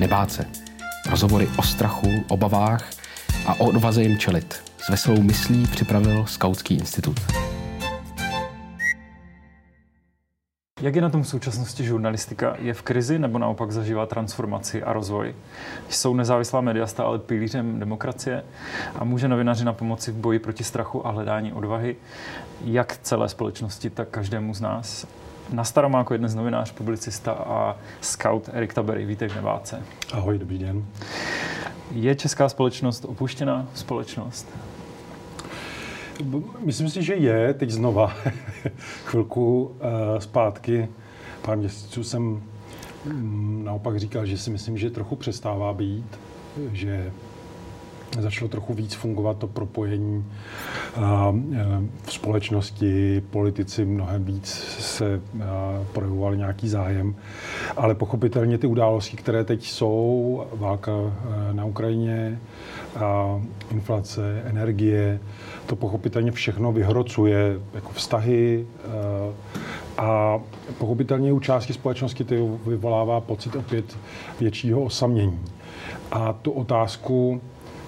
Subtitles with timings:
[0.00, 0.44] nebát se.
[1.10, 2.90] Rozhovory o strachu, obavách
[3.46, 4.62] a o odvaze jim čelit.
[4.78, 7.20] S veselou myslí připravil Skautský institut.
[10.82, 12.56] Jak je na tom v současnosti žurnalistika?
[12.58, 15.34] Je v krizi nebo naopak zažívá transformaci a rozvoj?
[15.88, 18.44] Jsou nezávislá média stále pilířem demokracie
[18.98, 21.96] a může novináři na pomoci v boji proti strachu a hledání odvahy,
[22.64, 25.06] jak celé společnosti, tak každému z nás?
[25.52, 29.04] Na Staromáku jeden z novinář, publicista a scout Erik Tabery.
[29.04, 29.82] Vítej v Neváce.
[30.12, 30.84] Ahoj, dobrý den.
[31.90, 34.48] Je česká společnost opuštěná společnost?
[36.64, 37.54] Myslím si, že je.
[37.54, 38.12] Teď znova
[39.04, 40.88] chvilku uh, zpátky,
[41.42, 42.42] pár měsíců jsem
[43.06, 46.18] um, naopak říkal, že si myslím, že trochu přestává být,
[46.72, 47.12] že
[48.18, 50.24] začalo trochu víc fungovat to propojení
[52.02, 54.46] v společnosti, politici mnohem víc
[54.78, 55.20] se
[55.92, 57.14] projevovali nějaký zájem,
[57.76, 60.92] ale pochopitelně ty události, které teď jsou, válka
[61.52, 62.38] na Ukrajině,
[63.70, 65.20] inflace, energie,
[65.66, 68.66] to pochopitelně všechno vyhrocuje jako vztahy
[69.98, 70.40] a
[70.78, 73.98] pochopitelně u části společnosti to vyvolává pocit opět
[74.40, 75.40] většího osamění.
[76.10, 77.40] A tu otázku,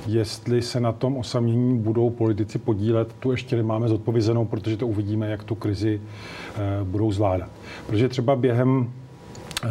[0.07, 5.31] jestli se na tom osamění budou politici podílet, tu ještě nemáme zodpovězenou, protože to uvidíme,
[5.31, 7.49] jak tu krizi uh, budou zvládat.
[7.87, 9.71] Protože třeba během uh,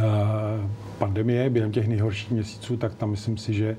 [0.97, 3.77] pandemie, během těch nejhorších měsíců, tak tam myslím si, že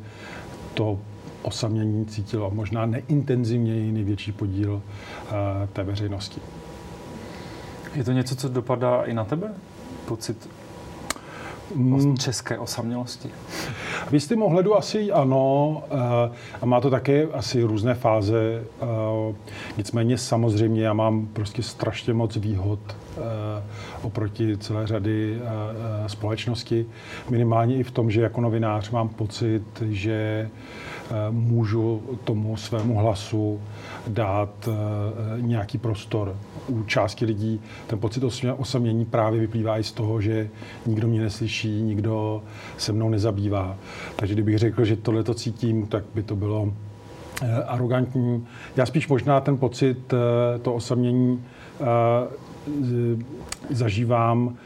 [0.74, 0.98] to
[1.42, 5.30] osamění cítilo možná neintenzivněji největší podíl uh,
[5.72, 6.40] té veřejnosti.
[7.94, 9.54] Je to něco, co dopadá i na tebe?
[10.04, 10.48] Pocit
[11.74, 12.16] mm.
[12.16, 13.30] české osamělosti?
[14.10, 18.64] V jistém ohledu asi ano eh, a má to také asi různé fáze.
[18.82, 19.34] Eh,
[19.76, 23.62] nicméně samozřejmě já mám prostě strašně moc výhod eh,
[24.02, 25.38] oproti celé řady
[26.06, 26.86] společnosti.
[27.30, 30.48] Minimálně i v tom, že jako novinář mám pocit, že
[31.30, 33.60] můžu tomu svému hlasu
[34.08, 34.68] dát
[35.36, 36.36] nějaký prostor.
[36.68, 38.24] U části lidí ten pocit
[38.56, 40.48] osamění právě vyplývá i z toho, že
[40.86, 42.42] nikdo mě neslyší, nikdo
[42.76, 43.76] se mnou nezabývá.
[44.16, 46.72] Takže kdybych řekl, že tohle to cítím, tak by to bylo
[47.42, 48.46] eh, arrogantní.
[48.76, 51.44] Já spíš možná ten pocit, eh, to osamění
[51.80, 51.84] eh,
[53.70, 54.56] zažívám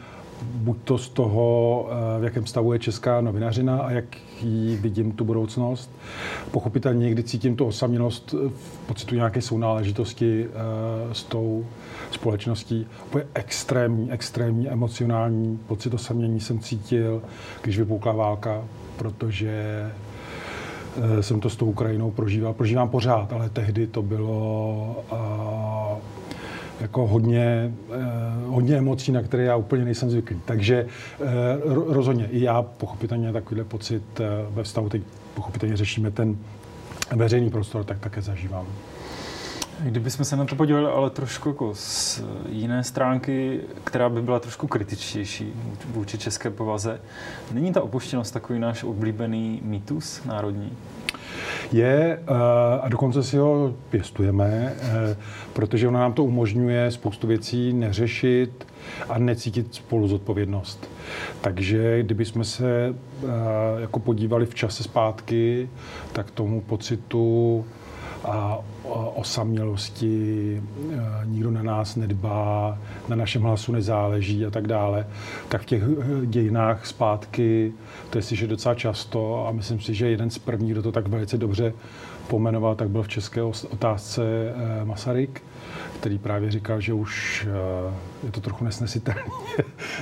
[0.41, 1.89] buď to z toho,
[2.19, 4.05] v jakém stavu je česká novinařina a jak
[4.41, 5.91] ji vidím tu budoucnost.
[6.51, 10.47] Pochopitelně někdy cítím tu osamělost v pocitu nějaké sounáležitosti
[11.11, 11.65] s tou
[12.11, 12.87] společností.
[13.05, 17.21] Úplně extrémní, extrémní emocionální pocit osamění jsem cítil,
[17.61, 18.63] když vypukla válka,
[18.97, 19.51] protože
[20.97, 22.53] eh, jsem to s tou Ukrajinou prožíval.
[22.53, 25.03] Prožívám pořád, ale tehdy to bylo
[26.81, 27.95] jako hodně, eh,
[28.45, 30.41] hodně emocí, na které já úplně nejsem zvyklý.
[30.45, 31.25] Takže eh,
[31.87, 34.03] rozhodně i já pochopitelně takovýhle pocit
[34.49, 35.01] ve vztahu, teď
[35.33, 36.37] pochopitelně řešíme ten
[37.15, 38.67] veřejný prostor, tak také zažívám.
[39.79, 44.67] Kdybychom se na to podívali, ale trošku jako z jiné stránky, která by byla trošku
[44.67, 45.53] kritičtější
[45.85, 46.99] vůči české povaze,
[47.51, 50.71] není ta opuštěnost takový náš oblíbený mýtus národní?
[51.71, 52.33] Je, eh,
[52.81, 55.17] a dokonce si ho pěstujeme, eh,
[55.53, 58.67] protože ona nám to umožňuje spoustu věcí neřešit
[59.09, 60.89] a necítit spolu zodpovědnost.
[61.41, 63.27] Takže kdybychom se eh,
[63.81, 65.69] jako podívali v čase zpátky,
[66.13, 67.65] tak tomu pocitu
[68.23, 68.59] a
[69.15, 75.07] osamělosti, e, nikdo na nás nedbá, na našem hlasu nezáleží a tak dále,
[75.49, 77.73] tak v těch e, dějinách zpátky,
[78.09, 80.91] to je si, že docela často a myslím si, že jeden z prvních, kdo to
[80.91, 81.73] tak velice dobře
[82.27, 85.43] pomenoval, tak byl v české otázce e, Masaryk,
[85.99, 87.47] který právě říkal, že už
[88.23, 89.21] je to trochu nesnesitelné,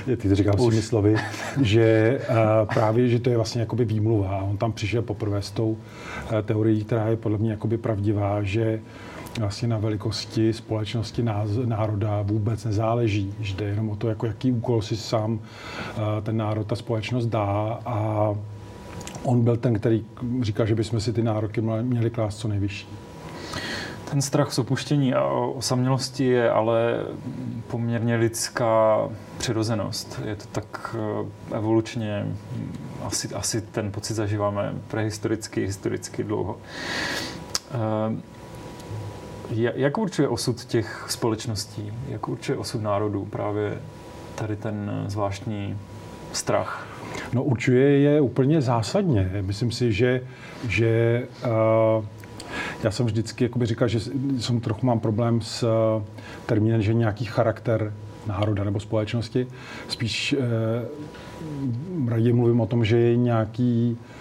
[0.16, 1.16] ty to říkám svými slovy,
[1.62, 2.20] že
[2.74, 4.42] právě, že to je vlastně jakoby výmluva.
[4.42, 5.76] On tam přišel poprvé s tou
[6.42, 8.80] teorií, která je podle mě jakoby pravdivá, že
[9.38, 11.22] vlastně na velikosti společnosti
[11.64, 13.34] národa vůbec nezáleží.
[13.38, 15.40] Jde jenom o to, jako jaký úkol si sám
[16.22, 18.34] ten národ, ta společnost dá a
[19.26, 20.04] on byl ten, který
[20.40, 22.88] říkal, že bychom si ty nároky měli klást co nejvyšší.
[24.10, 25.24] Ten strach z opuštění a
[25.54, 27.04] osamělosti je ale
[27.66, 29.08] poměrně lidská
[29.38, 30.20] přirozenost.
[30.24, 32.26] Je to tak eh, evolučně,
[33.04, 36.58] asi, asi ten pocit zažíváme prehistoricky, historicky dlouho.
[37.70, 38.36] Eh,
[39.74, 41.92] jak určuje osud těch společností?
[42.08, 43.78] Jak určuje osud národů právě
[44.34, 45.78] tady ten zvláštní
[46.32, 46.85] strach?
[47.32, 49.30] No určuje je úplně zásadně.
[49.40, 50.20] Myslím si, že,
[50.68, 52.04] že uh,
[52.82, 54.00] já jsem vždycky jakoby říkal, že
[54.38, 56.02] jsem trochu mám problém s uh,
[56.46, 57.92] termínem, že nějaký charakter
[58.26, 59.46] národa nebo společnosti.
[59.88, 60.38] Spíš eh,
[62.08, 64.15] raději mluvím o tom, že je nějaký eh,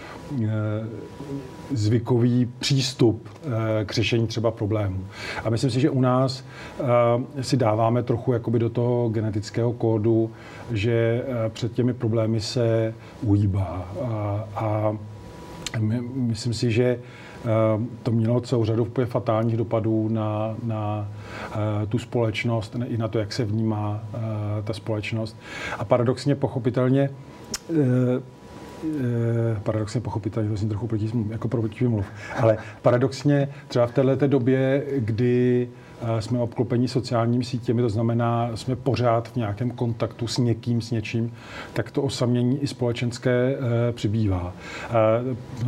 [1.72, 5.06] zvykový přístup eh, k řešení třeba problémů.
[5.44, 6.44] A myslím si, že u nás
[7.38, 10.32] eh, si dáváme trochu jakoby do toho genetického kódu,
[10.72, 13.86] že eh, před těmi problémy se ujíbá.
[14.56, 14.98] A,
[16.16, 17.00] myslím si, že
[18.04, 21.08] to mělo celou řadu fatálních dopadů na, na
[21.90, 24.04] tu společnost, i na to, jak se vnímá
[24.64, 25.38] ta společnost.
[25.80, 27.10] A paradoxně, pochopitelně,
[27.70, 28.22] Eh,
[29.64, 32.06] paradoxně pochopitelně, to jsem trochu proti, jako proti mluv,
[32.42, 35.70] ale paradoxně třeba v této době, kdy
[36.02, 40.92] eh, jsme obklopeni sociálními sítěmi, to znamená, jsme pořád v nějakém kontaktu s někým, s
[40.92, 41.34] něčím,
[41.74, 43.56] tak to osamění i společenské
[43.90, 44.54] e, přibývá.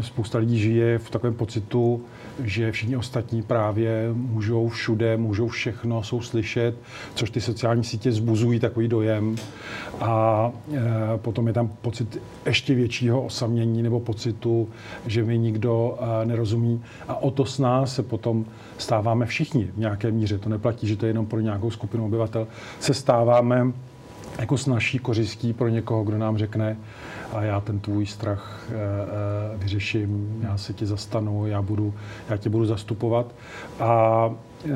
[0.01, 2.05] Spousta lidí žije v takovém pocitu,
[2.43, 6.75] že všichni ostatní právě můžou všude, můžou všechno, jsou slyšet,
[7.15, 9.35] což ty sociální sítě zbuzují takový dojem.
[9.99, 14.69] A e, potom je tam pocit ještě většího osamění nebo pocitu,
[15.05, 16.81] že mi nikdo e, nerozumí.
[17.07, 18.45] A o to s nás se potom
[18.77, 20.37] stáváme všichni v nějaké míře.
[20.37, 22.47] To neplatí, že to je jenom pro nějakou skupinu obyvatel.
[22.79, 23.71] Se stáváme
[24.37, 26.77] jako s naší kořistí pro někoho, kdo nám řekne,
[27.33, 31.93] a já ten tvůj strach e, e, vyřeším, já se ti zastanu, já, budu,
[32.29, 33.35] já tě budu zastupovat.
[33.79, 34.29] A
[34.65, 34.69] e,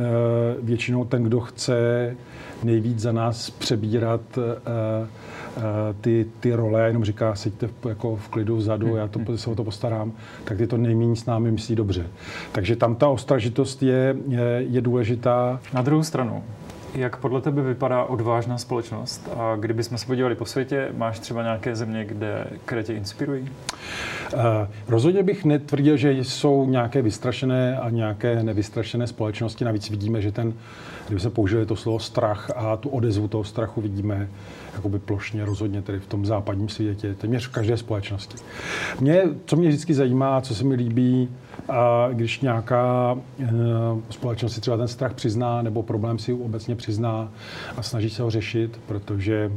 [0.62, 1.76] většinou ten, kdo chce
[2.64, 4.22] nejvíc za nás přebírat
[6.02, 9.64] ty, ty role, jenom říká, seďte jako v klidu vzadu, já to, se o to
[9.64, 10.12] postarám,
[10.44, 12.08] tak ty to nejméně s námi myslí dobře.
[12.52, 15.60] Takže tam ta ostražitost je, je, je důležitá.
[15.74, 16.44] Na druhou stranu,
[16.96, 19.30] jak podle tebe vypadá odvážná společnost?
[19.38, 23.42] A kdybychom se podívali po světě, máš třeba nějaké země, kde, které tě inspirují?
[23.42, 24.40] Uh,
[24.88, 29.66] rozhodně bych netvrdil, že jsou nějaké vystrašené a nějaké nevystrašené společnosti.
[29.66, 30.54] Navíc vidíme, že ten,
[31.08, 34.28] kdyby se použili to slovo strach a tu odezvu toho strachu vidíme
[34.76, 38.38] jakoby plošně rozhodně tedy v tom západním světě, téměř v každé společnosti.
[39.00, 41.30] Mě, co mě vždycky zajímá, co se mi líbí,
[41.70, 43.48] a když nějaká e,
[44.10, 47.30] společnost si třeba ten strach přizná nebo problém si obecně přizná
[47.78, 49.52] a snaží se ho řešit, protože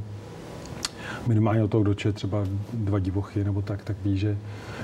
[1.26, 4.36] minimálně o toho, kdo čet třeba dva divochy nebo tak, tak ví, že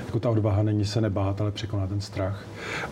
[0.05, 2.45] jako ta odvaha není se nebát, ale překonat ten strach.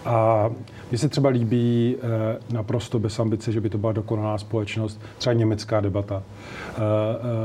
[0.06, 0.50] A
[0.90, 5.34] mně se třeba líbí e, naprosto bez ambice, že by to byla dokonalá společnost, třeba
[5.34, 6.24] německá debata.
[6.24, 6.82] E,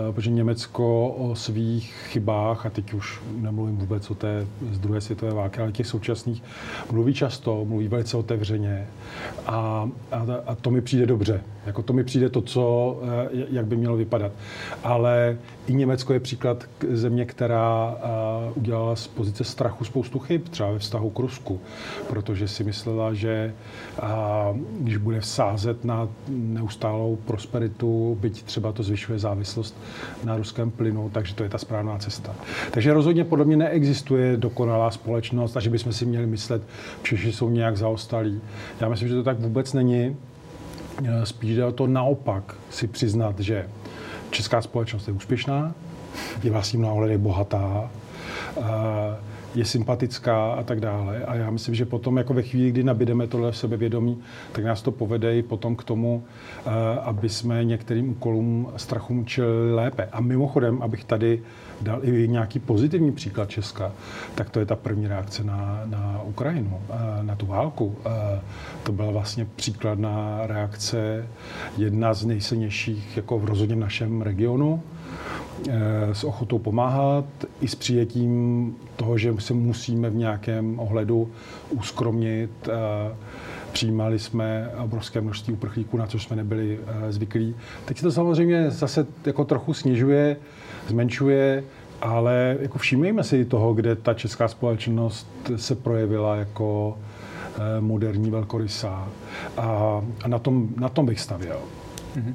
[0.08, 5.00] e, protože Německo o svých chybách, a teď už nemluvím vůbec o té z druhé
[5.00, 6.42] světové války, ale těch současných,
[6.92, 8.86] mluví často, mluví velice otevřeně
[9.46, 11.40] a, a, a to mi přijde dobře.
[11.66, 12.96] Jako to mi přijde to, co,
[13.50, 14.32] jak by mělo vypadat.
[14.82, 15.36] Ale
[15.66, 17.96] i Německo je příklad země, která
[18.54, 21.60] udělala z pozice strachu spoustu chyb, třeba ve vztahu k Rusku,
[22.08, 23.54] protože si myslela, že
[24.80, 29.76] když bude sázet na neustálou prosperitu, byť třeba to zvyšuje závislost
[30.24, 32.34] na ruském plynu, takže to je ta správná cesta.
[32.70, 36.62] Takže rozhodně podle mě neexistuje dokonalá společnost a že bychom si měli myslet,
[37.14, 38.40] že jsou nějak zaostalí.
[38.80, 40.16] Já myslím, že to tak vůbec není.
[41.24, 43.68] Spíš jde o to naopak si přiznat, že
[44.30, 45.74] česká společnost je úspěšná,
[46.42, 47.90] je vlastně mnoha ohledech bohatá,
[49.54, 51.24] je sympatická a tak dále.
[51.24, 54.18] A já myslím, že potom jako ve chvíli, kdy nabídeme tohle sebevědomí,
[54.52, 56.24] tak nás to povede i potom k tomu,
[57.02, 60.08] aby jsme některým úkolům strachům čelili lépe.
[60.12, 61.42] A mimochodem, abych tady
[61.80, 63.92] dal i nějaký pozitivní příklad Česka,
[64.34, 66.80] tak to je ta první reakce na, na Ukrajinu,
[67.22, 67.96] na tu válku.
[68.82, 71.26] To byla vlastně příkladná reakce,
[71.76, 74.82] jedna z nejsilnějších jako v rozhodně našem regionu,
[76.12, 77.24] s ochotou pomáhat,
[77.60, 81.30] i s přijetím toho, že se musíme v nějakém ohledu
[81.70, 82.50] uskromnit.
[82.68, 82.72] E,
[83.72, 87.54] přijímali jsme obrovské množství uprchlíků, na což jsme nebyli e, zvyklí.
[87.84, 90.36] Teď se to samozřejmě zase jako trochu snižuje,
[90.88, 91.64] zmenšuje,
[92.04, 96.98] ale jako všímejme si toho, kde ta česká společnost se projevila jako
[97.56, 99.08] eh, moderní velkorysá.
[99.56, 101.58] A, a na, tom, na tom bych stavěl.
[102.16, 102.34] Mm-hmm.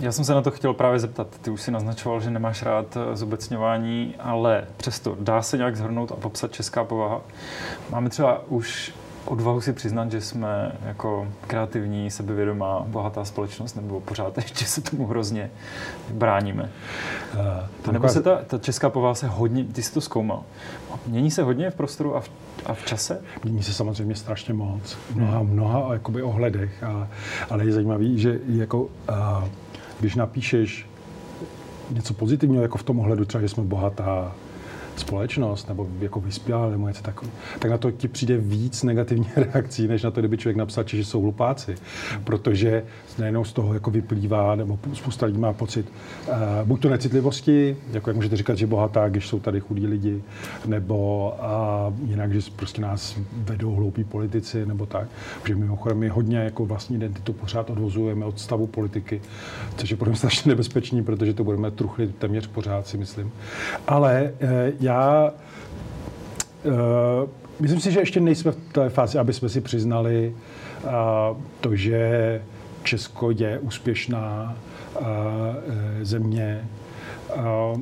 [0.00, 1.26] Já jsem se na to chtěl právě zeptat.
[1.42, 6.12] Ty už si naznačoval, že nemáš rád eh, zobecňování, ale přesto dá se nějak zhrnout
[6.12, 7.20] a popsat česká povaha.
[7.90, 14.36] Máme třeba už odvahu si přiznat, že jsme jako kreativní, sebevědomá, bohatá společnost, nebo pořád
[14.38, 15.50] ještě se tomu hrozně
[16.10, 16.70] bráníme.
[17.34, 17.40] Uh,
[17.88, 20.42] a nebo se ta, ta česká povaha se hodně, ty jsi to zkoumal,
[21.06, 22.30] mění se hodně v prostoru a v,
[22.66, 23.22] a v čase?
[23.44, 27.08] Mění se samozřejmě strašně moc, mnoha, mnoha jakoby ohledech, a,
[27.50, 29.44] ale je zajímavý, že jako, a,
[30.00, 30.86] když napíšeš
[31.90, 34.32] něco pozitivního, jako v tom ohledu třeba, že jsme bohatá,
[34.96, 39.88] společnost, nebo jako vyspělá, nebo něco takového, tak na to ti přijde víc negativních reakcí,
[39.88, 41.74] než na to, kdyby člověk napsal, že jsou hlupáci.
[42.24, 42.82] Protože
[43.18, 45.92] nejenom z toho jako vyplývá, nebo spousta lidí má pocit,
[46.28, 46.34] uh,
[46.64, 50.22] buď to necitlivosti, jako jak můžete říkat, že bohatá, když jsou tady chudí lidi,
[50.66, 51.32] nebo
[51.92, 55.08] uh, jinak, že prostě nás vedou hloupí politici, nebo tak.
[55.42, 59.20] Protože mimochodem my hodně jako vlastní identitu pořád odvozujeme od stavu politiky,
[59.76, 63.32] což je pro mě strašně nebezpečný, protože to budeme truchlit téměř pořád, si myslím.
[63.86, 64.48] Ale uh,
[64.84, 65.32] já
[66.64, 66.72] uh,
[67.60, 70.34] myslím si, že ještě nejsme v té fázi, aby jsme si přiznali
[70.84, 70.90] uh,
[71.60, 72.42] to, že
[72.82, 74.56] Česko je úspěšná
[75.00, 75.06] uh,
[76.02, 76.68] země.
[77.36, 77.80] Uh,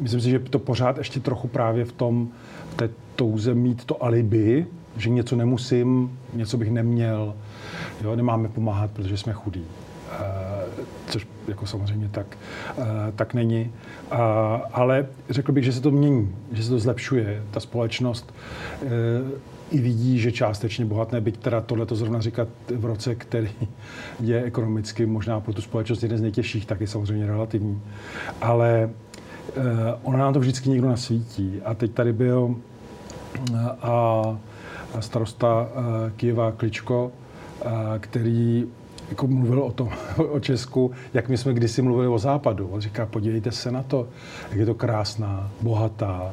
[0.00, 2.28] myslím si, že to pořád ještě trochu právě v tom,
[2.70, 4.66] v té touze mít to alibi,
[4.96, 7.34] že něco nemusím, něco bych neměl.
[8.04, 9.64] Jo, nemáme pomáhat, protože jsme chudí.
[10.10, 10.47] Uh,
[11.08, 12.26] což jako samozřejmě tak,
[12.78, 12.84] uh,
[13.16, 13.72] tak není.
[14.12, 14.18] Uh,
[14.72, 17.42] ale řekl bych, že se to mění, že se to zlepšuje.
[17.50, 18.34] Ta společnost
[18.82, 18.88] uh,
[19.70, 23.50] i vidí, že částečně bohatné, byť teda tohle to zrovna říkat v roce, který
[24.20, 27.82] je ekonomicky možná pro tu společnost jeden z nejtěžších, tak je samozřejmě relativní.
[28.40, 28.90] Ale
[30.02, 31.60] ona nám to vždycky někdo nasvítí.
[31.64, 32.56] A teď tady byl
[33.82, 34.22] a
[35.00, 35.68] starosta
[36.16, 37.12] Kijeva Kličko,
[37.98, 38.66] který
[39.10, 39.90] jako mluvil o tom,
[40.30, 42.68] o Česku, jak my jsme kdysi mluvili o západu.
[42.68, 44.08] On říká, podívejte se na to,
[44.50, 46.32] jak je to krásná, bohatá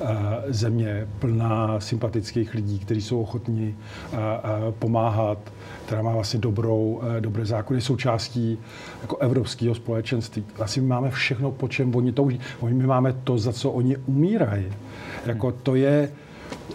[0.00, 0.08] uh,
[0.48, 3.76] země, plná sympatických lidí, kteří jsou ochotní
[4.12, 5.38] uh, uh, pomáhat,
[5.86, 8.58] která má vlastně dobrou, dobré zákony, součástí
[9.02, 10.44] jako evropského společenství.
[10.56, 12.40] Vlastně my máme všechno, po čem oni touží.
[12.60, 14.66] Oni my máme to, za co oni umírají.
[15.26, 16.12] Jako to je,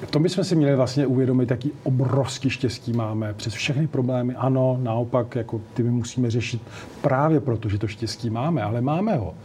[0.10, 4.36] to bychom si měli vlastně uvědomit, jaký obrovský štěstí máme přes všechny problémy.
[4.36, 6.62] Ano, naopak, jako ty my musíme řešit
[7.02, 9.36] právě proto, že to štěstí máme, ale máme ho.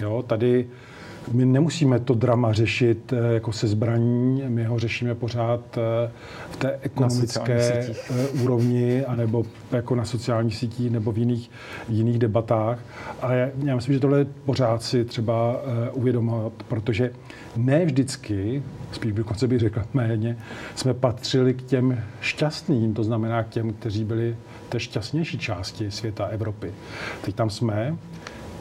[0.00, 0.66] Jo, tady
[1.32, 6.10] my nemusíme to drama řešit eh, jako se zbraní, my ho řešíme pořád eh,
[6.50, 11.50] v té ekonomické eh, úrovni, anebo jako na sociálních sítích, nebo v jiných,
[11.88, 12.78] jiných debatách.
[13.22, 17.10] A já, myslím, že tohle je pořád si třeba uvědomovat, protože
[17.56, 20.36] ne vždycky, spíš bych konce bych řekl méně,
[20.74, 24.36] jsme patřili k těm šťastným, to znamená k těm, kteří byli
[24.68, 26.72] té šťastnější části světa Evropy.
[27.24, 27.96] Teď tam jsme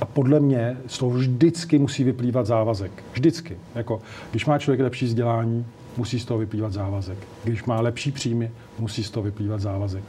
[0.02, 2.92] a podle mě z toho vždycky musí vyplývat závazek.
[3.14, 3.58] Vždycky.
[3.76, 5.66] Jako, když má člověk lepší vzdělání,
[5.98, 7.18] musí z toho vyplývat závazek.
[7.44, 10.04] Když má lepší příjmy, musí z toho vyplývat závazek.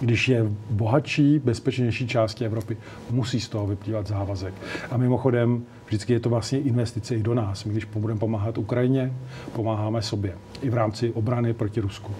[0.00, 2.76] Když je bohatší, bezpečnější části Evropy,
[3.10, 4.54] musí z toho vyplývat závazek.
[4.90, 7.64] A mimochodem, vždycky je to vlastně investice i do nás.
[7.64, 9.12] My, když budeme pomáhat Ukrajině,
[9.52, 10.32] pomáháme sobě.
[10.62, 12.12] I v rámci obrany proti Rusku.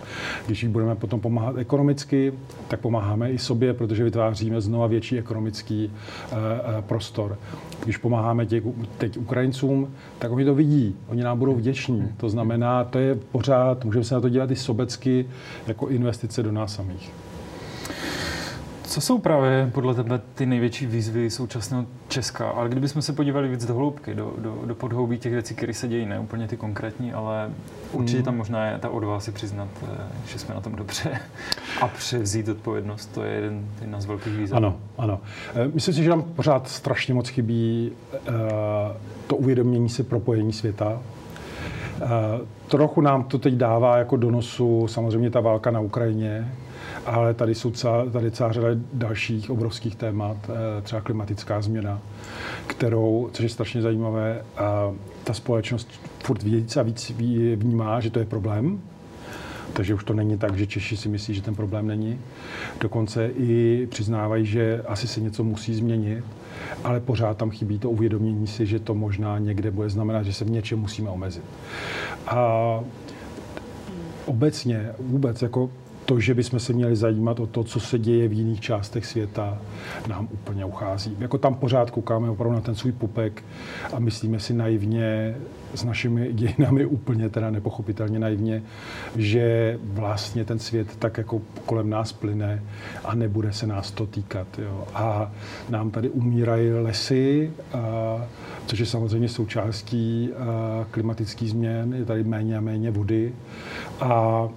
[0.47, 2.33] Když budeme potom pomáhat ekonomicky,
[2.69, 7.39] tak pomáháme i sobě, protože vytváříme znova větší ekonomický uh, uh, prostor.
[7.85, 8.63] Když pomáháme těch,
[8.99, 12.09] teď Ukrajincům, tak oni to vidí, oni nám budou vděční.
[12.17, 15.27] To znamená, to je pořád, můžeme se na to dělat i sobecky,
[15.67, 17.13] jako investice do nás samých.
[18.91, 22.49] Co jsou právě podle tebe ty největší výzvy současného Česka?
[22.49, 25.89] Ale kdybychom se podívali víc do hloubky, do, do, do podhoubí těch věcí, které se
[25.89, 27.51] dějí, ne úplně ty konkrétní, ale
[27.93, 28.25] určitě hmm.
[28.25, 31.21] tam možná je ta odvaha si přiznat, eh, že jsme na tom dobře
[31.81, 33.07] a převzít odpovědnost.
[33.07, 34.57] To je jeden, jeden z velkých výzev.
[34.57, 35.21] Ano, ano.
[35.55, 38.35] Eh, myslím si, že nám pořád strašně moc chybí uh,
[39.27, 41.01] to uvědomění si propojení světa,
[42.69, 46.53] trochu nám to teď dává jako donosu samozřejmě ta válka na Ukrajině,
[47.07, 51.99] ale tady jsou celá, tady celá řada dalších obrovských témat, eh, třeba klimatická změna,
[52.67, 54.43] kterou, což je strašně zajímavé,
[55.25, 55.89] ta společnost
[56.25, 57.11] furt víc a víc
[57.57, 58.81] vnímá, že to je problém,
[59.73, 62.21] takže už to není tak, že Češi si myslí, že ten problém není.
[62.81, 66.25] Dokonce i přiznávají, že asi se něco musí změnit,
[66.85, 70.45] ale pořád tam chybí to uvědomění si, že to možná někde bude znamenat, že se
[70.45, 71.45] v něčem musíme omezit.
[72.27, 72.81] A
[74.27, 75.71] obecně vůbec jako
[76.11, 79.59] to, že bychom se měli zajímat o to, co se děje v jiných částech světa,
[80.09, 81.17] nám úplně uchází.
[81.19, 83.45] Jako tam pořád koukáme opravdu na ten svůj pupek
[83.93, 85.37] a myslíme si naivně,
[85.75, 88.63] s našimi dějinami úplně teda nepochopitelně naivně,
[89.17, 92.63] že vlastně ten svět tak jako kolem nás plyne
[93.05, 94.47] a nebude se nás to týkat.
[94.59, 94.85] Jo.
[94.95, 95.33] A
[95.69, 97.79] nám tady umírají lesy, a,
[98.67, 100.31] což je samozřejmě součástí
[100.91, 103.33] klimatických změn, je tady méně a méně vody
[104.01, 104.49] a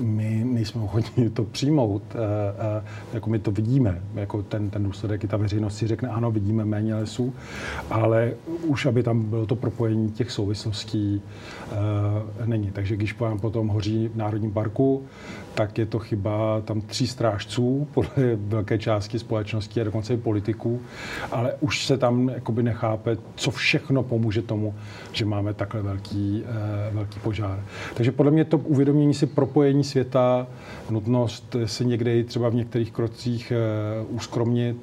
[0.00, 5.24] my nejsme ochotni to přijmout, e, e, jako my to vidíme, jako ten, ten důsledek,
[5.24, 7.34] i ta veřejnost si řekne, ano, vidíme méně lesů,
[7.90, 8.32] ale
[8.66, 11.22] už, aby tam bylo to propojení těch souvislostí,
[12.42, 12.70] e, není.
[12.70, 15.02] Takže když vám potom hoří v Národním parku,
[15.54, 20.80] tak je to chyba tam tří strážců podle velké části společnosti a dokonce i politiků,
[21.32, 24.74] ale už se tam jakoby nechápe, co všechno pomůže tomu,
[25.12, 26.44] že máme takhle velký,
[26.92, 27.64] velký požár.
[27.94, 30.46] Takže podle mě to uvědomění si propojení světa,
[30.90, 34.76] nutnost se někde třeba v některých krocích eh, uskromnit.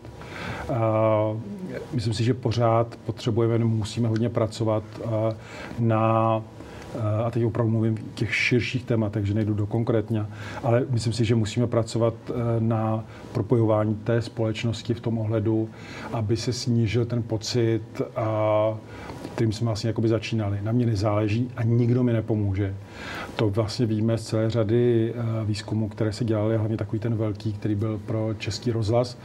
[1.91, 5.35] Myslím si, že pořád potřebujeme, musíme hodně pracovat eh,
[5.79, 6.41] na
[7.25, 10.25] a teď opravdu mluvím v těch širších tématech, že nejdu do konkrétně,
[10.63, 12.13] ale myslím si, že musíme pracovat
[12.59, 15.69] na propojování té společnosti v tom ohledu,
[16.13, 17.81] aby se snížil ten pocit,
[19.35, 20.59] kterým jsme vlastně jakoby začínali.
[20.61, 22.75] Na mě nezáleží a nikdo mi nepomůže.
[23.35, 27.53] To vlastně víme z celé řady eh, výzkumů, které se dělaly, hlavně takový ten velký,
[27.53, 29.17] který byl pro český rozhlas,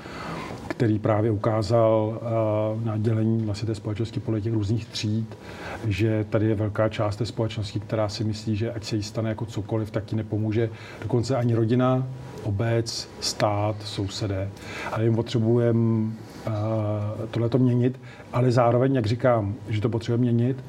[0.80, 5.38] který právě ukázal eh, na dělení vlastně té společnosti podle těch různých tříd,
[5.86, 9.28] že tady je velká část té společnosti, která si myslí, že ať se jí stane
[9.28, 10.70] jako cokoliv, tak ti nepomůže
[11.02, 12.06] dokonce ani rodina,
[12.42, 14.50] obec, stát, sousedé.
[14.92, 16.10] Ale jim potřebujeme
[16.46, 16.50] eh,
[17.30, 18.00] tohle to měnit,
[18.32, 20.64] ale zároveň, jak říkám, že to potřebujeme měnit,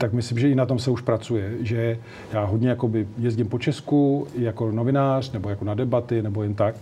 [0.00, 1.52] tak myslím, že i na tom se už pracuje.
[1.60, 1.98] Že
[2.32, 6.74] já hodně jakoby jezdím po Česku jako novinář, nebo jako na debaty, nebo jen tak.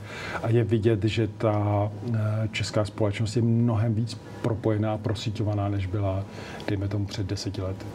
[0.43, 6.25] A je vidět, že ta eh, česká společnost je mnohem víc propojená, prosíťovaná, než byla,
[6.69, 7.87] dejme tomu, před deseti lety.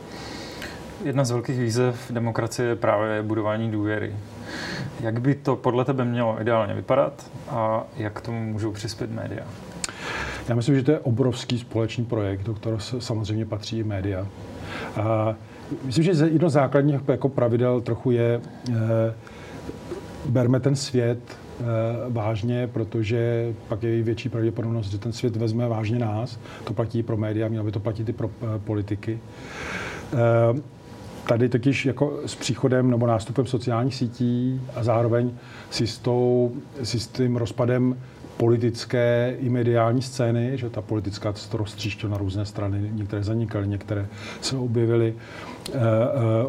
[1.05, 4.15] Jedna z velkých výzev demokracie je právě budování důvěry.
[5.01, 9.43] Jak by to podle tebe mělo ideálně vypadat a jak k tomu můžou přispět média?
[10.49, 14.27] Já myslím, že to je obrovský společný projekt, do kterého samozřejmě patří i média.
[14.95, 15.35] A
[15.83, 19.13] myslím, že jedno z základních jako pravidel trochu je, e,
[20.25, 21.63] berme ten svět e,
[22.09, 26.39] vážně, protože pak je větší pravděpodobnost, že ten svět vezme vážně nás.
[26.63, 29.19] To platí pro média, mělo by to platit i pro e, politiky.
[31.27, 35.31] Tady totiž jako s příchodem nebo nástupem sociálních sítí a zároveň
[35.69, 36.51] s, tou,
[36.83, 37.95] si s tím rozpadem
[38.37, 44.05] politické i mediální scény, že ta politická to roztříštěla na různé strany, některé zanikaly, některé
[44.41, 45.81] se objevily, uh,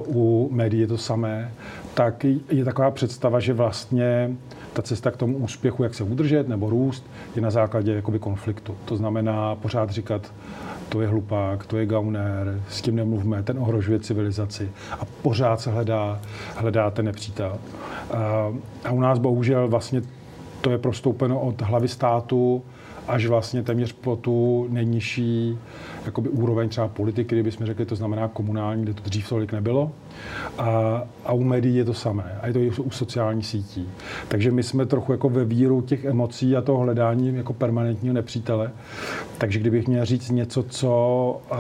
[0.06, 1.52] uh, u médií je to samé,
[1.94, 4.30] tak je taková představa, že vlastně
[4.72, 8.76] ta cesta k tomu úspěchu, jak se udržet nebo růst, je na základě jakoby konfliktu.
[8.84, 10.32] To znamená pořád říkat,
[10.88, 14.70] to je hlupák, to je gauner, s tím nemluvme, ten ohrožuje civilizaci
[15.00, 16.20] a pořád se hledá,
[16.56, 17.58] hledá ten nepřítel.
[18.10, 18.52] A,
[18.84, 20.02] a u nás bohužel vlastně
[20.64, 22.62] to je prostoupeno od hlavy státu
[23.08, 25.58] až vlastně téměř po tu nejnižší
[26.04, 29.92] jakoby úroveň třeba politiky, kdybychom řekli, to znamená komunální, kde to dřív tolik nebylo.
[30.58, 32.38] A, a u médií je to samé.
[32.40, 33.88] A je to i u sociálních sítí.
[34.28, 38.70] Takže my jsme trochu jako ve víru těch emocí a toho hledání jako permanentního nepřítele.
[39.38, 41.58] Takže kdybych měl říct něco, co a,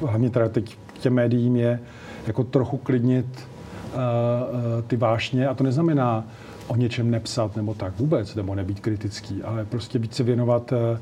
[0.00, 1.80] hlavně teda teď těm médiím je
[2.26, 4.42] jako trochu klidnit a, a,
[4.86, 5.48] ty vášně.
[5.48, 6.24] A to neznamená,
[6.66, 11.00] o něčem nepsat nebo tak vůbec, nebo nebýt kritický, ale prostě více věnovat eh,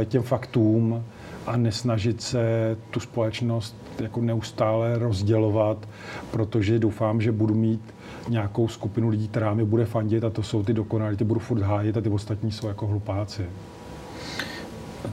[0.00, 1.04] eh, těm faktům
[1.46, 5.88] a nesnažit se tu společnost jako neustále rozdělovat,
[6.30, 7.94] protože doufám, že budu mít
[8.28, 11.62] nějakou skupinu lidí, která mi bude fandit a to jsou ty dokonalí, ty budu furt
[11.62, 13.46] hájit a ty ostatní jsou jako hlupáci.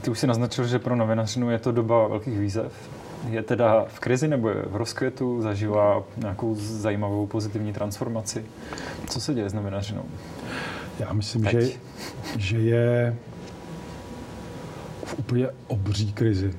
[0.00, 2.72] Ty už si naznačil, že pro novinařinu je to doba velkých výzev
[3.30, 8.44] je teda v krizi nebo je v rozkvětu, zažívá nějakou zajímavou pozitivní transformaci.
[9.08, 10.04] Co se děje s novinařinou?
[10.98, 11.68] Já myslím, že,
[12.36, 13.16] že je
[15.04, 16.54] v úplně obří krizi.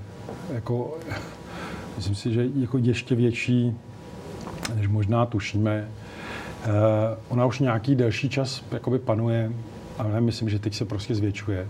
[0.54, 0.98] Jako,
[1.96, 3.78] myslím si, že jako ještě větší,
[4.76, 5.88] než možná tušíme.
[6.68, 6.74] Uh,
[7.30, 9.52] ona už nějaký delší čas jakoby panuje,
[9.98, 11.68] ale myslím, že teď se prostě zvětšuje.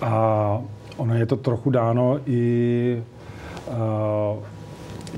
[0.00, 0.62] A
[0.96, 3.02] ono je to trochu dáno i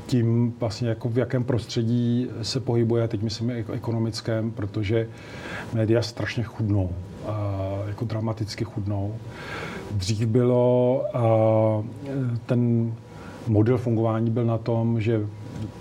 [0.06, 5.08] tím vlastně jako v jakém prostředí se pohybuje, teď myslím ekonomickém, protože
[5.72, 6.90] média strašně chudnou,
[7.86, 9.14] jako dramaticky chudnou.
[9.90, 11.04] Dřív bylo,
[12.46, 12.92] ten
[13.46, 15.20] model fungování byl na tom, že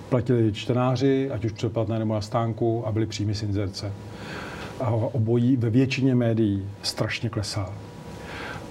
[0.09, 3.91] platili čtenáři, ať už předplatné nebo na stánku, a byly příjmy z inzerce.
[4.79, 7.69] A obojí ve většině médií strašně klesá.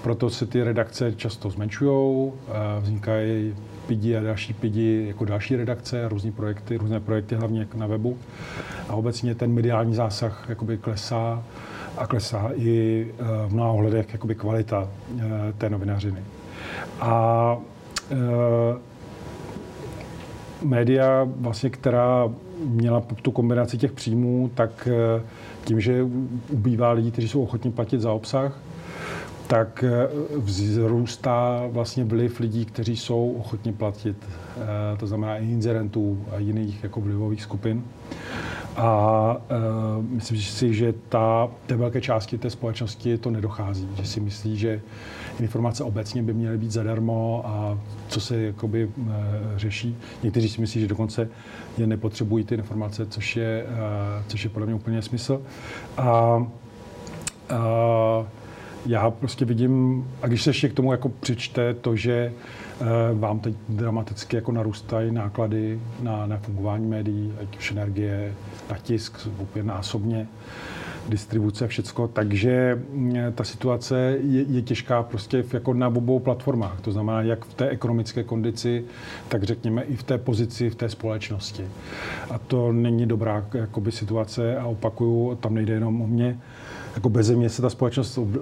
[0.05, 2.31] Proto se ty redakce často zmenšují,
[2.79, 3.55] vznikají
[3.87, 8.17] pidi a další pidi, jako další redakce, různé projekty, různé projekty hlavně na webu.
[8.89, 11.43] A obecně ten mediální zásah jakoby klesá
[11.97, 15.23] a klesá i eh, v mnoha ohledech jakoby kvalita eh,
[15.57, 16.19] té novinařiny.
[17.01, 17.57] A
[18.11, 18.15] eh,
[20.61, 22.29] média, vlastně, která
[22.65, 25.21] měla tu kombinaci těch příjmů, tak eh,
[25.63, 26.03] tím, že
[26.49, 28.59] ubývá lidí, kteří jsou ochotní platit za obsah,
[29.47, 36.25] tak eh, vzrůstá vlastně vliv lidí, kteří jsou ochotni platit, eh, to znamená i inzerentů
[36.31, 37.83] a jiných jako vlivových skupin.
[38.77, 39.37] A
[39.97, 43.89] uh, myslím si, že ta, té velké části té společnosti to nedochází.
[43.95, 44.81] Že si myslí, že
[45.39, 48.89] informace obecně by měly být zadarmo a co se jakoby
[49.55, 49.97] řeší.
[50.23, 51.29] Někteří si myslí, že dokonce
[51.77, 53.65] je nepotřebují ty informace, což je,
[54.27, 55.41] což je podle mě úplně smysl.
[55.97, 58.25] A uh,
[58.85, 62.33] já prostě vidím, a když se ještě k tomu jako přičte to, že
[62.81, 68.33] uh, vám teď dramaticky jako narůstají náklady na, na fungování médií, ať už energie,
[68.69, 70.27] na tisk, opět násobně,
[71.09, 76.81] distribuce, všecko, takže mm, ta situace je, je těžká prostě jako na obou platformách.
[76.81, 78.85] To znamená, jak v té ekonomické kondici,
[79.27, 81.67] tak řekněme i v té pozici v té společnosti.
[82.29, 86.39] A to není dobrá jakoby, situace a opakuju, tam nejde jenom o mě,
[86.95, 88.37] jako bez mě se ta společnost uh, uh,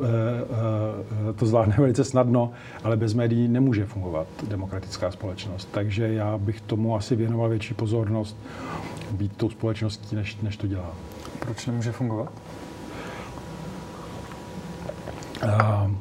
[1.36, 2.52] to zvládne velice snadno,
[2.84, 5.70] ale bez médií nemůže fungovat demokratická společnost.
[5.72, 8.38] Takže já bych tomu asi věnoval větší pozornost
[9.12, 10.94] být tou společností, než, než to dělá.
[11.40, 12.32] Proč nemůže fungovat?
[15.44, 15.92] Uh,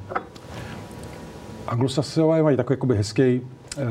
[1.66, 3.82] Anglosasové mají takový jakoby hezký, uh,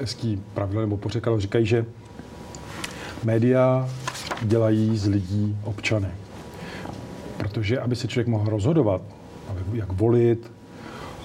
[0.00, 1.86] hezký pravidlo nebo pořekadlo, říkají, že
[3.24, 3.88] média
[4.42, 6.08] dělají z lidí občany.
[7.38, 9.02] Protože aby se člověk mohl rozhodovat,
[9.72, 10.52] jak volit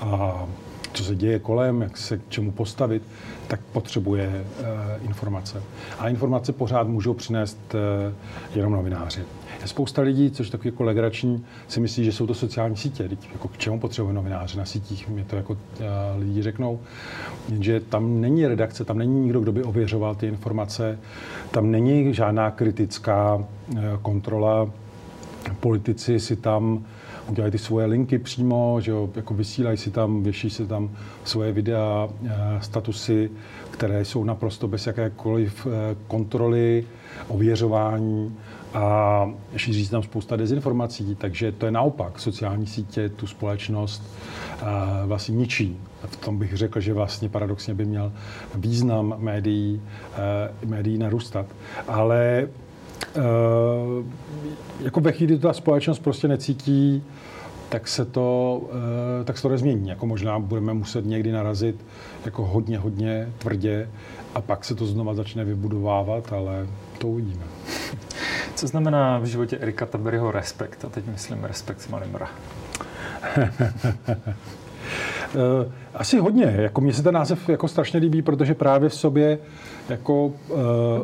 [0.02, 0.45] a
[0.93, 3.04] co se děje kolem, jak se k čemu postavit,
[3.47, 4.65] tak potřebuje uh,
[5.06, 5.63] informace.
[5.99, 8.13] A informace pořád můžou přinést uh,
[8.56, 9.21] jenom novináři.
[9.62, 13.10] Je spousta lidí, což takový jako legrační, si myslí, že jsou to sociální sítě.
[13.10, 15.10] Teď, jako k čemu potřebuje novináři na sítích?
[15.10, 15.60] Mě to jako uh,
[16.19, 16.80] lidi řeknou.
[17.49, 20.99] Jenže tam není redakce, tam není nikdo, kdo by ověřoval ty informace,
[21.52, 23.45] tam není žádná kritická
[24.02, 24.69] kontrola.
[25.60, 26.86] Politici si tam
[27.30, 30.90] udělají ty svoje linky přímo, že jo, jako vysílají si tam, věší si tam
[31.24, 32.10] svoje videa,
[32.62, 33.30] statusy,
[33.72, 36.86] které jsou naprosto bez jakékoliv eh, kontroly,
[37.28, 38.38] ověřování
[38.74, 42.20] a šíří se tam spousta dezinformací, takže to je naopak.
[42.20, 44.04] Sociální sítě tu společnost
[44.62, 44.66] eh,
[45.06, 45.78] vlastně ničí.
[46.06, 48.12] V tom bych řekl, že vlastně paradoxně by měl
[48.56, 49.82] význam médií,
[50.14, 51.46] eh, médií narůstat.
[51.88, 52.48] Ale
[54.80, 57.04] jako ve chvíli ta společnost prostě necítí
[57.74, 58.62] tak se to,
[59.22, 59.89] eh, tak se to nezmění.
[59.89, 61.86] Jako možná budeme muset někdy narazit
[62.26, 63.89] jako hodně, hodně tvrdě
[64.36, 67.44] a pak se to znova začne vybudovávat, ale to uvidíme.
[68.56, 70.86] Co znamená v životě Erika Taberyho respekt?
[70.86, 72.18] A teď myslím respekt s malým.
[75.36, 76.56] Eh, asi hodně.
[76.58, 79.39] Jako mně se ten název jako strašně líbí, protože právě v sobě
[79.89, 80.34] jako uh,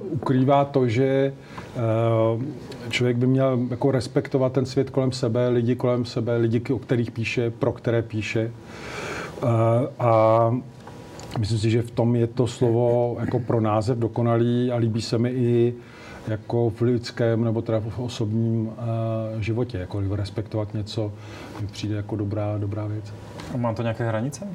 [0.09, 1.33] ukrývá to, že
[2.35, 2.43] uh,
[2.89, 7.11] člověk by měl jako respektovat ten svět kolem sebe, lidi kolem sebe, lidi, o kterých
[7.11, 8.51] píše, pro které píše.
[9.43, 9.49] Uh,
[9.99, 10.55] a
[11.39, 15.17] myslím si, že v tom je to slovo jako pro název dokonalý a líbí se
[15.17, 15.73] mi i
[16.27, 18.73] jako v lidském nebo teda v osobním uh,
[19.39, 21.13] životě, jako respektovat něco,
[21.61, 23.13] mi přijde jako dobrá, dobrá věc.
[23.57, 24.47] Má to nějaké hranice?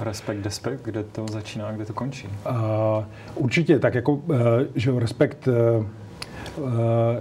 [0.00, 2.28] Respekt, despekt, kde to začíná a kde to končí?
[2.28, 4.36] Uh, určitě, tak jako, uh,
[4.74, 6.64] že respekt uh,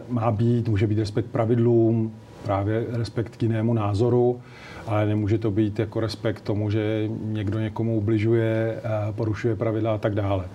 [0.09, 4.41] má být, může být respekt pravidlům, právě respekt k jinému názoru,
[4.87, 10.15] ale nemůže to být jako respekt tomu, že někdo někomu ubližuje, porušuje pravidla a tak
[10.15, 10.45] dále.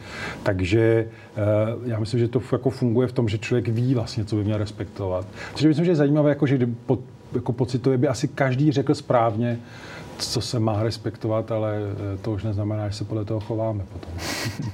[0.43, 1.09] Takže
[1.85, 4.59] já myslím, že to jako funguje v tom, že člověk ví vlastně, co by měl
[4.59, 5.27] respektovat.
[5.51, 6.69] Takže myslím, že je zajímavé, jako, že
[7.35, 9.59] jako pocituje by asi každý řekl správně,
[10.19, 11.77] co se má respektovat, ale
[12.15, 14.13] eh, to už neznamená, že se podle toho chováme potom.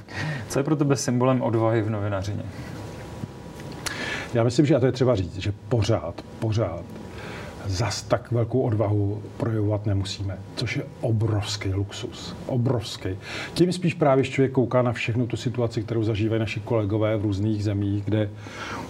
[0.49, 2.43] Co je pro tebe symbolem odvahy v novinařině?
[4.33, 6.83] Já myslím, že a to je třeba říct, že pořád, pořád
[7.67, 12.35] zas tak velkou odvahu projevovat nemusíme, což je obrovský luxus.
[12.45, 13.09] Obrovský.
[13.53, 17.63] Tím spíš právě, člověk kouká na všechnu tu situaci, kterou zažívají naši kolegové v různých
[17.63, 18.29] zemích, kde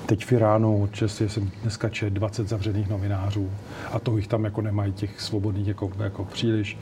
[0.05, 3.49] teď v Iránu čestě jsem dneska čet 20 zavřených novinářů
[3.91, 6.77] a to jich tam jako nemají těch svobodných jako, jako příliš.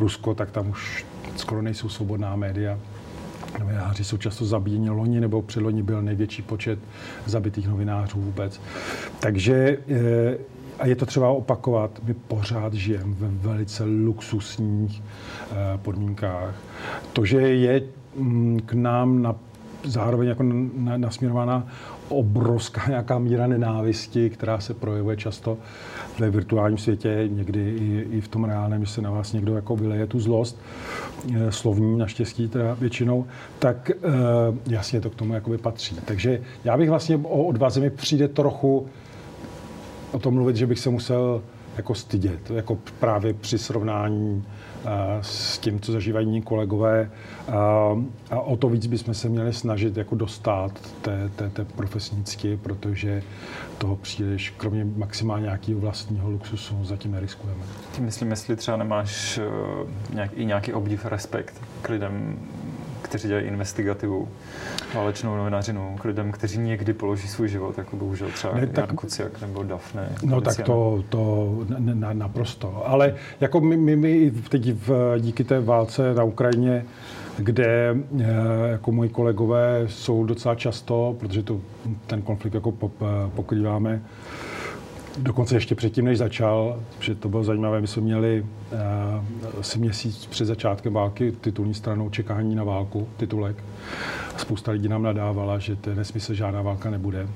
[0.00, 2.78] Rusko, tak tam už skoro nejsou svobodná média.
[3.60, 4.90] Novináři jsou často zabíjeni.
[4.90, 6.78] Loni nebo předloni byl největší počet
[7.26, 8.60] zabitých novinářů vůbec.
[9.20, 10.38] Takže eh,
[10.78, 16.54] a je to třeba opakovat, my pořád žijeme ve velice luxusních eh, podmínkách.
[17.12, 17.82] To, že je
[18.16, 19.34] mm, k nám na
[19.84, 20.42] zároveň jako
[20.96, 21.66] nasměrovaná
[22.08, 25.58] obrovská nějaká míra nenávisti, která se projevuje často
[26.18, 29.76] ve virtuálním světě, někdy i, i v tom reálném, že se na vás někdo jako
[29.76, 30.60] vyleje tu zlost,
[31.34, 33.26] eh, slovní naštěstí teda většinou,
[33.58, 33.94] tak e,
[34.66, 35.96] jasně to k tomu jakoby patří.
[36.04, 38.86] Takže já bych vlastně o odvaze mi přijde trochu
[40.14, 41.42] o tom mluvit, že bych se musel
[41.76, 44.44] jako stydět, jako právě při srovnání
[45.20, 47.10] s tím, co zažívají jiní kolegové.
[48.30, 50.72] A o to víc bychom se měli snažit jako dostat
[51.02, 53.22] té, té, té profesnicky, protože
[53.78, 57.62] toho příliš, kromě maximálně nějakého vlastního luxusu, zatím neriskujeme.
[57.92, 62.38] Tím myslím, jestli třeba nemáš uh, nějak, i nějaký obdiv, respekt k lidem,
[63.04, 64.28] kteří dělají investigativu,
[64.94, 68.96] válečnou novinařinu, k lidem, kteří někdy položí svůj život, jako bohužel třeba ne, tak, Jan
[68.96, 70.08] Kuciak nebo Dafne.
[70.22, 72.82] No tak to, to na, naprosto.
[72.86, 76.84] Ale jako my, my, my teď v, díky té válce na Ukrajině
[77.38, 78.24] kde eh,
[78.70, 81.60] jako moji kolegové jsou docela často, protože to,
[82.06, 82.72] ten konflikt jako
[83.34, 84.02] pokrýváme
[85.18, 88.40] dokonce ještě předtím, než začal, že to bylo zajímavé, my jsme měli
[88.72, 93.64] uh, asi měsíc před začátkem války titulní stranou čekání na válku, titulek.
[94.36, 97.28] Spousta lidí nám nadávala, že to je nesmysl, žádná válka nebude.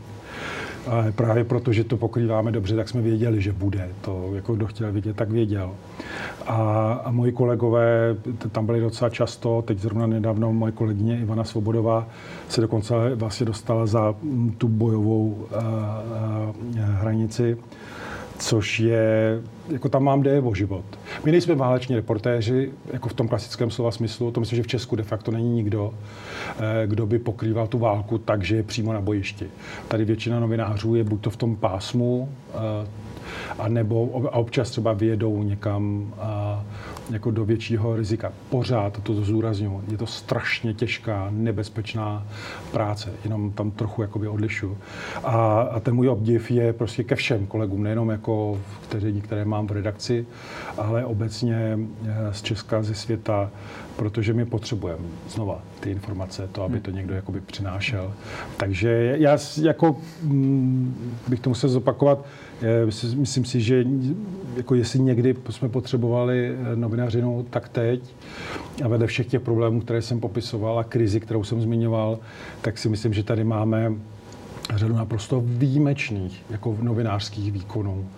[0.88, 3.88] A právě proto, že to pokrýváme dobře, tak jsme věděli, že bude.
[4.00, 5.70] To, jako kdo chtěl vidět, tak věděl.
[6.46, 8.16] A, a moji kolegové
[8.52, 12.06] tam byli docela často, teď zrovna nedávno moje kolegyně Ivana Svobodová
[12.48, 14.14] se dokonce vlastně dostala za
[14.58, 16.02] tu bojovou a, a,
[16.80, 17.56] hranici
[18.38, 20.84] což je, jako tam mám jde o život.
[21.24, 24.96] My nejsme váleční reportéři, jako v tom klasickém slova smyslu, to myslím, že v Česku
[24.96, 25.94] de facto není nikdo,
[26.58, 29.46] eh, kdo by pokrýval tu válku tak, že je přímo na bojišti.
[29.88, 32.86] Tady většina novinářů je buď to v tom pásmu, eh,
[33.58, 36.64] a nebo a občas třeba vyjedou někam a,
[37.10, 38.32] jako do většího rizika.
[38.50, 39.84] Pořád to zúraznuju.
[39.90, 42.26] Je to strašně těžká, nebezpečná
[42.72, 44.78] práce, jenom tam trochu jakoby odlišu.
[45.24, 49.66] A, a ten můj obdiv je prostě ke všem kolegům, nejenom jako kteří, které mám
[49.66, 50.26] v redakci,
[50.78, 53.50] ale obecně eh, z Česka, ze světa,
[53.98, 58.12] protože my potřebujeme znova ty informace, to, aby to někdo jakoby přinášel.
[58.56, 62.24] Takže já jako mm, bych to musel zopakovat,
[63.14, 63.84] Myslím si, že
[64.56, 68.14] jako jestli někdy jsme potřebovali eh, novinařinu, tak teď.
[68.84, 72.18] A vedle všech těch problémů, které jsem popisoval a krizi, kterou jsem zmiňoval,
[72.62, 73.92] tak si myslím, že tady máme
[74.74, 78.08] řadu naprosto výjimečných jako novinářských výkonů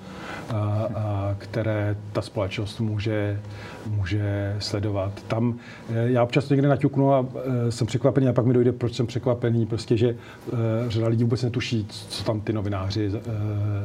[1.39, 3.41] které ta společnost může,
[3.87, 5.13] může sledovat.
[5.29, 5.55] Tam
[5.89, 7.27] eh, já občas někde naťuknu a
[7.67, 10.57] eh, jsem překvapený a pak mi dojde, proč jsem překvapený, prostě, že eh,
[10.89, 13.11] řada lidí vůbec netuší, co tam ty novináři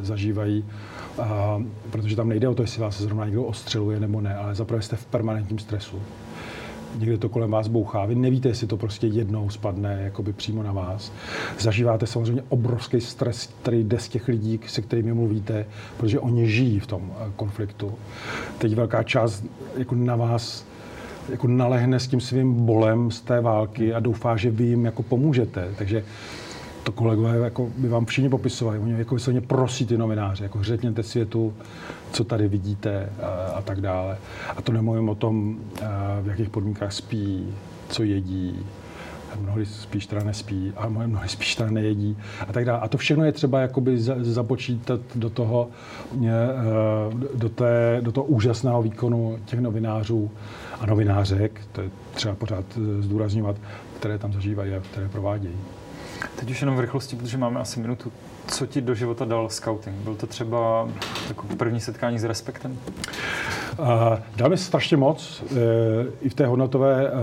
[0.02, 0.66] zažívají,
[1.92, 4.96] protože tam nejde o to, jestli vás zrovna někdo ostřeluje nebo ne, ale zaprvé jste
[4.96, 6.02] v permanentním stresu
[7.00, 8.06] někde to kolem vás bouchá.
[8.06, 11.12] Vy nevíte, jestli to prostě jednou spadne jakoby přímo na vás.
[11.60, 15.66] Zažíváte samozřejmě obrovský stres, který jde z těch lidí, se kterými mluvíte,
[15.98, 17.94] protože oni žijí v tom eh, konfliktu.
[18.58, 19.44] Teď velká část
[19.78, 20.66] jako na vás
[21.30, 25.04] jako nalehne s tím svým bolem z té války a doufá, že vy jim jako
[25.04, 25.68] pomůžete.
[25.78, 26.04] Takže
[26.86, 28.80] to kolegové jako by vám všichni popisovali.
[28.80, 31.54] Oni jako vyslovně prosí ty novináře, jako řekněte světu,
[32.12, 34.18] co tady vidíte a, a tak dále.
[34.58, 35.58] A to nemluvím o tom,
[36.22, 37.54] v jakých podmínkách spí,
[37.90, 38.66] co jedí,
[39.42, 42.18] mnohdy spíš teda nespí a mnohdy spíš teda nejedí
[42.48, 42.80] a tak dále.
[42.80, 45.70] A to všechno je třeba jakoby započítat do toho,
[47.36, 50.32] do, té, do toho úžasného výkonu těch novinářů
[50.80, 52.66] a novinářek, to je třeba pořád
[53.00, 53.56] zdůrazňovat,
[54.00, 55.56] které tam zažívají a které provádějí.
[56.40, 58.12] Teď už jenom v rychlosti, protože máme asi minutu.
[58.48, 59.96] Co ti do života dal scouting?
[59.96, 60.90] Byl to třeba
[61.28, 62.78] takový první setkání s respektem?
[63.80, 63.88] Uh,
[64.36, 65.58] dal mi strašně moc uh,
[66.22, 67.18] i v té hodnotové uh,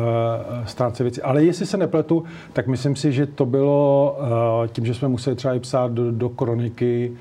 [0.66, 1.22] stránce věci.
[1.22, 4.16] Ale jestli se nepletu, tak myslím si, že to bylo
[4.62, 7.12] uh, tím, že jsme museli třeba i psát do, do kroniky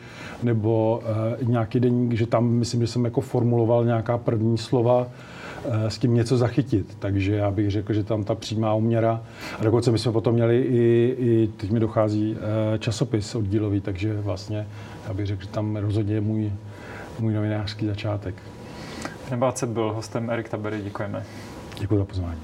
[0.44, 1.02] nebo
[1.42, 5.08] uh, nějaký deník, že tam myslím, že jsem jako formuloval nějaká první slova
[5.88, 6.97] s tím něco zachytit.
[7.00, 9.21] Takže já bych řekl, že tam ta přímá uměra.
[9.60, 12.38] A dokonce my jsme potom měli i, i teď mi dochází
[12.76, 14.67] eh, časopis oddílový, takže vlastně
[15.08, 16.52] já bych řekl, že tam rozhodně je můj,
[17.19, 18.36] můj novinářský začátek.
[19.32, 21.24] Nebáce byl hostem Erik Tabery, děkujeme.
[21.80, 22.39] Děkuji za pozvání.